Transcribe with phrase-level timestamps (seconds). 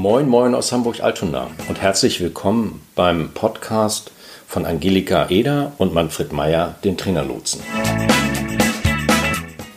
[0.00, 4.12] Moin, moin aus Hamburg-Altona und herzlich willkommen beim Podcast
[4.46, 7.60] von Angelika Eder und Manfred Meyer, den Trainerlotsen.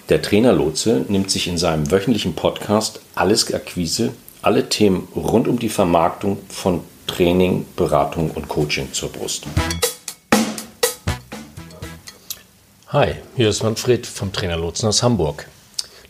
[0.09, 4.13] Der Trainerlotse nimmt sich in seinem wöchentlichen Podcast alles Akquise,
[4.43, 9.47] alle Themen rund um die Vermarktung von Training, Beratung und Coaching zur Brust.
[12.89, 15.47] Hi, hier ist Manfred vom Trainerlotsen aus Hamburg.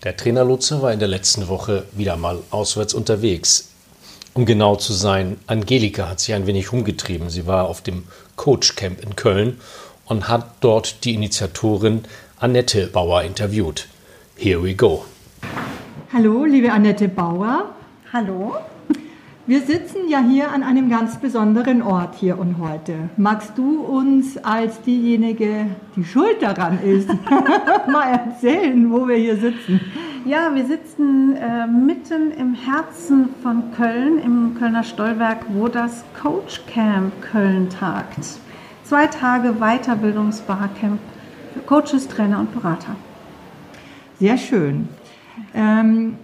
[0.04, 3.71] Der Trainerlotse war in der letzten Woche wieder mal auswärts unterwegs.
[4.34, 7.30] Um genau zu sein, Angelika hat sich ein wenig umgetrieben.
[7.30, 8.06] Sie war auf dem
[8.38, 9.60] Coach Camp in Köln
[10.06, 12.06] und hat dort die Initiatorin
[12.40, 13.88] Annette Bauer interviewt.
[14.38, 15.04] Here we go.
[16.14, 17.76] Hallo, liebe Annette Bauer.
[18.14, 18.56] Hallo.
[19.52, 23.10] Wir sitzen ja hier an einem ganz besonderen Ort hier und heute.
[23.18, 27.10] Magst du uns als diejenige, die schuld daran ist,
[27.92, 29.82] mal erzählen, wo wir hier sitzen?
[30.24, 36.62] Ja, wir sitzen äh, mitten im Herzen von Köln, im Kölner Stollwerk, wo das Coach
[36.68, 38.20] Camp Köln tagt.
[38.86, 41.02] Zwei Tage Weiterbildungsbarcamp
[41.54, 42.96] für Coaches, Trainer und Berater.
[44.18, 44.88] Sehr schön.
[45.54, 46.16] Ähm,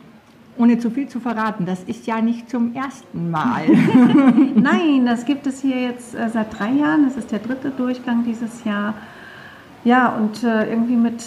[0.57, 3.67] ohne zu viel zu verraten, das ist ja nicht zum ersten Mal.
[4.55, 7.05] Nein, das gibt es hier jetzt äh, seit drei Jahren.
[7.05, 8.93] Das ist der dritte Durchgang dieses Jahr.
[9.83, 11.23] Ja, und äh, irgendwie mit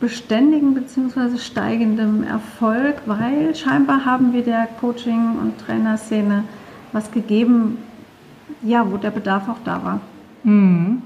[0.00, 1.38] beständigem bzw.
[1.38, 6.44] steigendem Erfolg, weil scheinbar haben wir der Coaching- und Trainerszene
[6.92, 7.78] was gegeben,
[8.62, 10.00] ja, wo der Bedarf auch da war.
[10.42, 11.02] Mhm.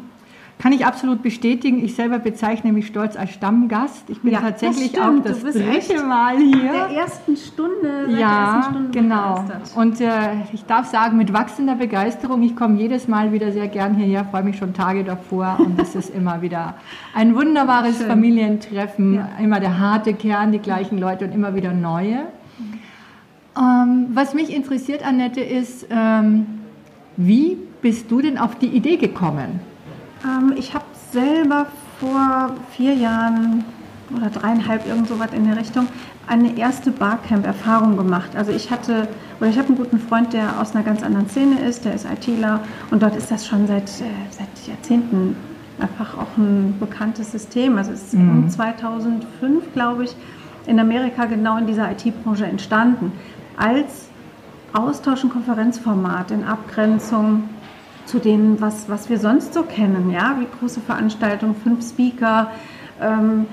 [0.59, 1.85] Kann ich absolut bestätigen.
[1.85, 4.09] Ich selber bezeichne mich stolz als Stammgast.
[4.09, 6.73] Ich bin ja, tatsächlich das auch das dritte Mal hier.
[6.73, 8.07] Der ersten Stunde.
[8.09, 9.45] ja, ersten Stunde genau.
[9.75, 10.09] Und äh,
[10.53, 12.43] ich darf sagen, mit wachsender Begeisterung.
[12.43, 15.59] Ich komme jedes Mal wieder sehr gern hierher, freue mich schon Tage davor.
[15.59, 16.75] Und es ist immer wieder
[17.15, 18.07] ein wunderbares Schön.
[18.07, 19.15] Familientreffen.
[19.15, 19.29] Ja.
[19.43, 22.21] Immer der harte Kern, die gleichen Leute und immer wieder neue.
[23.57, 26.47] Ähm, was mich interessiert, Annette, ist, ähm,
[27.17, 29.61] wie bist du denn auf die Idee gekommen?
[30.25, 31.67] Ähm, ich habe selber
[32.01, 33.65] vor vier Jahren
[34.17, 35.87] oder dreieinhalb, irgend so was in der Richtung,
[36.27, 38.31] eine erste Barcamp-Erfahrung gemacht.
[38.37, 39.09] Also ich hatte,
[39.41, 42.07] oder ich habe einen guten Freund, der aus einer ganz anderen Szene ist, der ist
[42.07, 45.37] ITler und dort ist das schon seit, äh, seit Jahrzehnten
[45.81, 47.77] einfach auch ein bekanntes System.
[47.77, 48.45] Also es ist mhm.
[48.45, 50.17] um 2005, glaube ich,
[50.67, 53.13] in Amerika genau in dieser IT-Branche entstanden.
[53.57, 54.09] Als
[54.73, 57.45] Austausch- und Konferenzformat in Abgrenzung
[58.07, 60.11] zu dem, was, was wir sonst so kennen.
[60.11, 60.37] Ja?
[60.39, 62.51] Wie große Veranstaltungen, fünf Speaker,
[63.01, 63.47] ähm,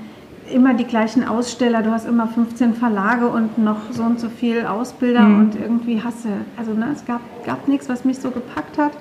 [0.51, 4.65] immer die gleichen Aussteller, du hast immer 15 Verlage und noch so und so viel
[4.65, 5.39] Ausbilder mhm.
[5.39, 8.91] und irgendwie hast du, also ne, es gab, gab nichts, was mich so gepackt hat.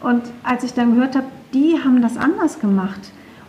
[0.00, 3.00] Und als ich dann gehört habe, die haben das anders gemacht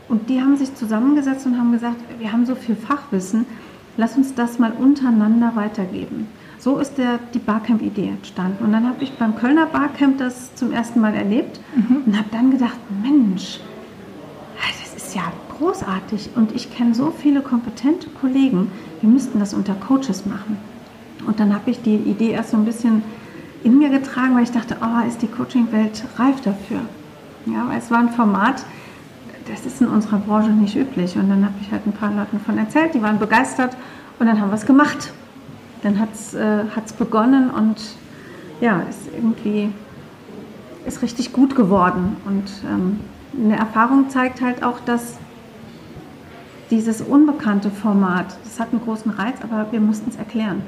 [0.10, 3.46] und die haben sich zusammengesetzt und haben gesagt, wir haben so viel Fachwissen,
[3.98, 6.28] lass uns das mal untereinander weitergeben.
[6.62, 8.64] So ist der, die Barcamp-Idee entstanden.
[8.64, 12.04] Und dann habe ich beim Kölner Barcamp das zum ersten Mal erlebt mhm.
[12.06, 13.60] und habe dann gedacht, Mensch,
[14.84, 15.24] das ist ja
[15.58, 16.30] großartig.
[16.36, 20.58] Und ich kenne so viele kompetente Kollegen, wir müssten das unter Coaches machen.
[21.26, 23.02] Und dann habe ich die Idee erst so ein bisschen
[23.64, 26.82] in mir getragen, weil ich dachte, oh, ist die Coaching-Welt reif dafür?
[27.48, 28.64] Ja, weil es war ein Format,
[29.52, 31.16] das ist in unserer Branche nicht üblich.
[31.16, 33.76] Und dann habe ich halt ein paar Leuten davon erzählt, die waren begeistert
[34.20, 35.12] und dann haben wir es gemacht
[35.84, 36.64] dann hat es äh,
[36.98, 37.78] begonnen und
[38.60, 39.70] ja, ist irgendwie
[40.86, 42.18] ist richtig gut geworden.
[42.26, 43.00] Und ähm,
[43.38, 45.18] eine Erfahrung zeigt halt auch, dass
[46.70, 50.62] dieses unbekannte Format, das hat einen großen Reiz, aber wir mussten es erklären.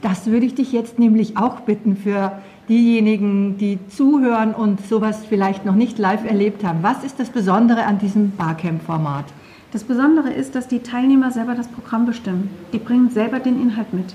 [0.00, 5.64] Das würde ich dich jetzt nämlich auch bitten für diejenigen, die zuhören und sowas vielleicht
[5.64, 6.78] noch nicht live erlebt haben.
[6.82, 9.24] Was ist das Besondere an diesem Barcamp-Format?
[9.72, 12.50] Das Besondere ist, dass die Teilnehmer selber das Programm bestimmen.
[12.72, 14.14] Die bringen selber den Inhalt mit.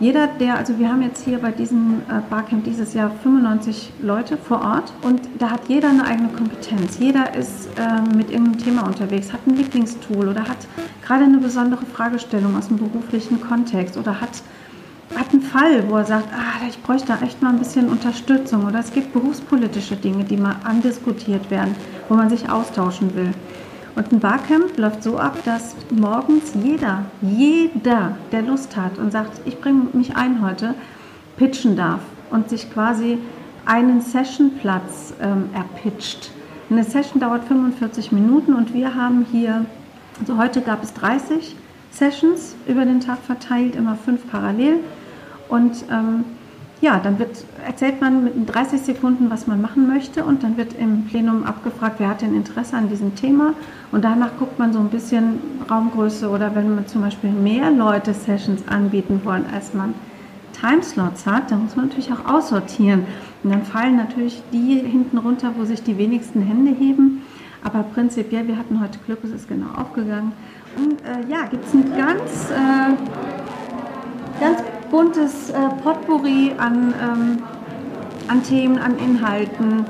[0.00, 4.36] Jeder, der, also wir haben jetzt hier bei diesem äh, Barcamp dieses Jahr 95 Leute
[4.36, 7.00] vor Ort und da hat jeder eine eigene Kompetenz.
[7.00, 10.68] Jeder ist äh, mit irgendeinem Thema unterwegs, hat ein Lieblingstool oder hat
[11.04, 14.42] gerade eine besondere Fragestellung aus dem beruflichen Kontext oder hat,
[15.16, 18.66] hat einen Fall, wo er sagt, ah, ich bräuchte da echt mal ein bisschen Unterstützung
[18.66, 21.74] oder es gibt berufspolitische Dinge, die mal andiskutiert werden,
[22.08, 23.32] wo man sich austauschen will.
[23.98, 29.40] Und ein Barcamp läuft so ab, dass morgens jeder, jeder, der Lust hat und sagt,
[29.44, 30.76] ich bringe mich ein heute,
[31.36, 31.98] pitchen darf
[32.30, 33.18] und sich quasi
[33.66, 36.30] einen Sessionplatz ähm, erpitcht.
[36.70, 39.66] Eine Session dauert 45 Minuten und wir haben hier,
[40.20, 41.56] also heute gab es 30
[41.90, 44.78] Sessions über den Tag verteilt, immer fünf parallel.
[45.48, 46.24] Und ähm,
[46.80, 50.74] ja, dann wird, erzählt man mit 30 Sekunden, was man machen möchte und dann wird
[50.78, 53.54] im Plenum abgefragt, wer hat denn Interesse an diesem Thema
[53.90, 58.14] und danach guckt man so ein bisschen Raumgröße oder wenn man zum Beispiel mehr Leute
[58.14, 59.94] Sessions anbieten wollen, als man
[60.60, 63.06] Timeslots hat, dann muss man natürlich auch aussortieren.
[63.42, 67.22] Und dann fallen natürlich die hinten runter, wo sich die wenigsten Hände heben.
[67.62, 70.32] Aber prinzipiell, wir hatten heute Glück, es ist genau aufgegangen.
[70.76, 72.94] Und äh, ja, gibt es ein ganz, äh,
[74.40, 77.42] ganz buntes äh, Potpourri an, ähm,
[78.28, 79.84] an Themen, an Inhalten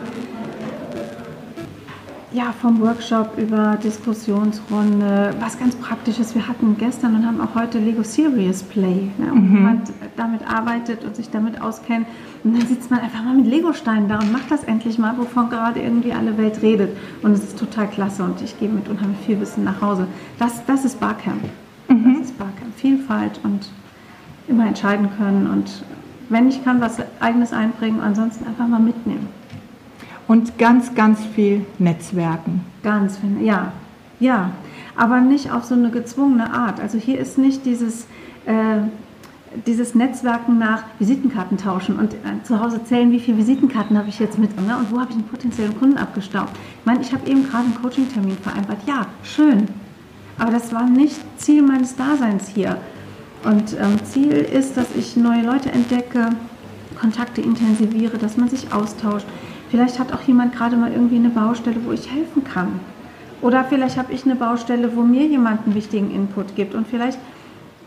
[2.33, 6.35] ja, vom Workshop über Diskussionsrunde, was ganz Praktisches.
[6.35, 9.62] Wir hatten gestern und haben auch heute Lego Serious Play, ne, und mhm.
[9.62, 9.83] man
[10.17, 12.06] damit arbeitet und sich damit auskennt.
[12.44, 15.49] Und dann sitzt man einfach mal mit Legosteinen da und macht das endlich mal, wovon
[15.49, 16.97] gerade irgendwie alle Welt redet.
[17.23, 20.06] Und es ist total klasse und ich gehe mit unheimlich viel Wissen nach Hause.
[20.39, 21.43] Das, das ist Barcamp.
[21.89, 22.19] Mhm.
[22.19, 22.75] Das ist Barcamp.
[22.77, 23.71] Vielfalt und
[24.49, 25.85] immer entscheiden können und
[26.29, 29.29] wenn ich kann, was eigenes einbringen, ansonsten einfach mal mitnehmen.
[30.27, 32.61] Und ganz, ganz viel Netzwerken.
[32.83, 33.73] Ganz viel, ja.
[34.21, 34.50] Ja,
[34.97, 36.81] aber nicht auf so eine gezwungene Art.
[36.81, 38.06] Also hier ist nicht dieses,
[38.45, 38.81] äh,
[39.67, 44.19] dieses Netzwerken nach Visitenkarten tauschen und äh, zu Hause zählen, wie viele Visitenkarten habe ich
[44.19, 44.77] jetzt mit ne?
[44.77, 46.51] und wo habe ich einen potenziellen Kunden abgestaubt.
[46.81, 48.79] Ich meine, ich habe eben gerade einen Coaching-Termin vereinbart.
[48.87, 49.69] Ja, schön.
[50.39, 52.79] Aber das war nicht Ziel meines Daseins hier.
[53.44, 56.31] Und ähm, Ziel ist, dass ich neue Leute entdecke,
[57.00, 59.26] Kontakte intensiviere, dass man sich austauscht.
[59.70, 62.81] Vielleicht hat auch jemand gerade mal irgendwie eine Baustelle, wo ich helfen kann.
[63.40, 66.75] Oder vielleicht habe ich eine Baustelle, wo mir jemand einen wichtigen Input gibt.
[66.75, 67.19] Und vielleicht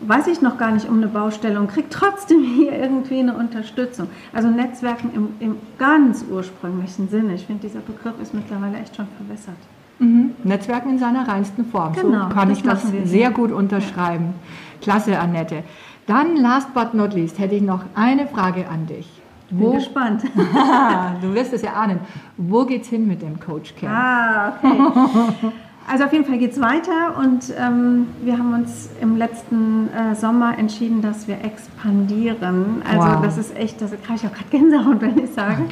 [0.00, 4.08] weiß ich noch gar nicht um eine Baustelle und kriege trotzdem hier irgendwie eine Unterstützung.
[4.32, 7.34] Also Netzwerken im, im ganz ursprünglichen Sinne.
[7.34, 9.56] Ich finde, dieser Begriff ist mittlerweile echt schon verwässert.
[10.02, 10.30] Mhm.
[10.44, 11.92] Netzwerken in seiner reinsten Form.
[11.92, 14.34] Genau, so kann das ich das sehr gut unterschreiben.
[14.34, 14.80] Ja.
[14.80, 15.62] Klasse, Annette.
[16.06, 19.08] Dann, last but not least, hätte ich noch eine Frage an dich.
[19.50, 20.24] Wo, Bin gespannt.
[21.22, 22.00] du wirst es ja ahnen.
[22.36, 23.92] Wo geht's hin mit dem Coach Camp?
[23.92, 25.52] Ah, okay.
[25.88, 30.14] Also auf jeden Fall geht es weiter und ähm, wir haben uns im letzten äh,
[30.14, 32.82] Sommer entschieden, dass wir expandieren.
[32.88, 33.20] Also wow.
[33.22, 35.64] das ist echt, das kriege ich auch gerade Gänsehaut, wenn ich sage.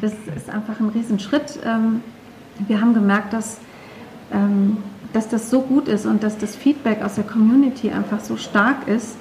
[0.00, 1.58] Das ist einfach ein Riesenschritt.
[1.66, 2.00] Ähm,
[2.66, 3.60] wir haben gemerkt, dass,
[4.32, 4.78] ähm,
[5.12, 8.86] dass das so gut ist und dass das Feedback aus der Community einfach so stark
[8.86, 9.16] ist,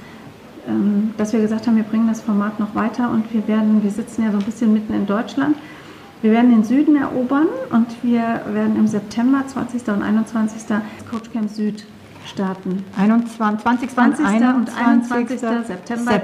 [0.67, 3.91] ähm, dass wir gesagt haben, wir bringen das Format noch weiter und wir werden, wir
[3.91, 5.55] sitzen ja so ein bisschen mitten in Deutschland,
[6.21, 9.87] wir werden den Süden erobern und wir werden im September 20.
[9.89, 10.63] und 21.
[11.09, 11.85] Coach Camp Süd
[12.27, 12.85] starten.
[12.97, 13.89] 21, 20.
[13.89, 14.25] 20.
[14.25, 15.39] und 21.
[15.39, 16.21] September, September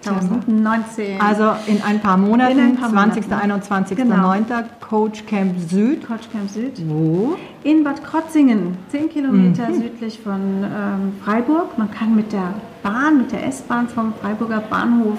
[0.00, 1.20] 2019.
[1.20, 3.24] Also in ein paar Monaten, ein paar 20.
[3.24, 3.42] Monaten.
[3.44, 3.96] 21.
[3.96, 4.16] Genau.
[4.16, 4.46] 9.
[4.80, 6.06] Coach Camp Süd.
[6.06, 6.80] Coach Camp Süd.
[6.88, 7.36] Wo?
[7.64, 9.82] In Bad Krotzingen, 10 Kilometer mhm.
[9.82, 11.78] südlich von ähm, Freiburg.
[11.78, 15.18] Man kann mit der Bahn, mit der S-Bahn vom Freiburger Bahnhof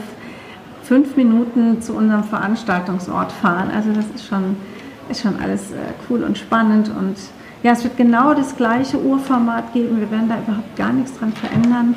[0.83, 3.71] fünf Minuten zu unserem Veranstaltungsort fahren.
[3.73, 4.57] Also das ist schon,
[5.09, 5.75] ist schon alles äh,
[6.09, 7.15] cool und spannend und
[7.63, 9.99] ja, es wird genau das gleiche Urformat geben.
[9.99, 11.95] Wir werden da überhaupt gar nichts dran verändern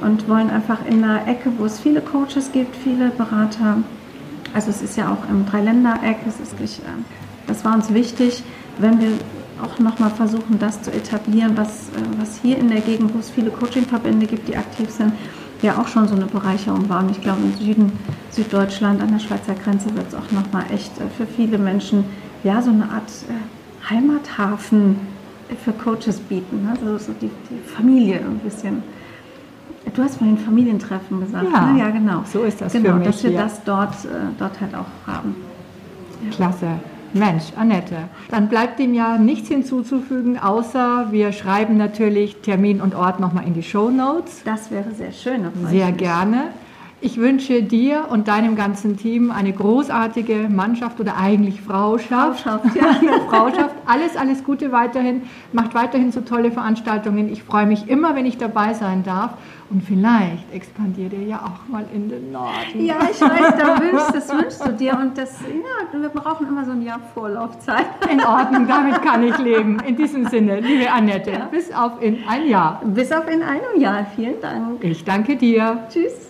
[0.00, 3.78] und wollen einfach in einer Ecke, wo es viele Coaches gibt, viele Berater.
[4.54, 6.82] Also es ist ja auch im Dreiländereck, es ist äh,
[7.46, 8.42] das war uns wichtig,
[8.78, 9.10] wenn wir
[9.62, 13.30] auch nochmal versuchen, das zu etablieren, was, äh, was hier in der Gegend, wo es
[13.30, 15.12] viele Coachingverbände gibt, die aktiv sind,
[15.60, 17.00] ja auch schon so eine Bereicherung war.
[17.00, 17.92] Und ich glaube, im Süden,
[18.30, 22.04] Süddeutschland, an der Schweizer Grenze wird es auch nochmal echt äh, für viele Menschen
[22.44, 23.10] ja so eine Art
[23.88, 24.96] Heimathafen
[25.64, 26.64] für Coaches bieten.
[26.64, 26.70] Ne?
[26.70, 28.82] Also so die, die, Familie ein bisschen.
[29.94, 31.46] Du hast vorhin Familientreffen gesagt.
[31.52, 31.80] Ja, ne?
[31.80, 32.22] ja genau.
[32.24, 33.40] So ist das genau, für mich dass wir hier.
[33.40, 34.08] das dort, äh,
[34.38, 35.34] dort halt auch haben.
[36.24, 36.30] Ja.
[36.30, 36.66] Klasse.
[37.12, 37.96] Mensch, Annette,
[38.28, 43.54] dann bleibt dem ja nichts hinzuzufügen, außer wir schreiben natürlich Termin und Ort nochmal in
[43.54, 44.42] die Show Notes.
[44.44, 45.48] Das wäre sehr schön.
[45.66, 46.50] Sehr gerne.
[47.02, 52.40] Ich wünsche dir und deinem ganzen Team eine großartige Mannschaft oder eigentlich Frauschaft.
[52.40, 52.92] Frauschaft, ja.
[53.30, 53.74] Frauschaft.
[53.86, 55.22] Alles, alles Gute weiterhin.
[55.52, 57.32] Macht weiterhin so tolle Veranstaltungen.
[57.32, 59.32] Ich freue mich immer, wenn ich dabei sein darf.
[59.70, 62.84] Und vielleicht expandiert ihr ja auch mal in den Norden.
[62.84, 64.98] Ja, ich weiß, da wünschst, das wünschst du dir.
[64.98, 67.86] Und das, ja, wir brauchen immer so ein Jahr Vorlaufzeit.
[68.12, 69.78] In Ordnung, damit kann ich leben.
[69.86, 71.46] In diesem Sinne, liebe Annette, ja.
[71.46, 72.82] bis auf in ein Jahr.
[72.84, 74.04] Bis auf in einem Jahr.
[74.14, 74.84] Vielen Dank.
[74.84, 75.84] Ich danke dir.
[75.88, 76.29] Tschüss.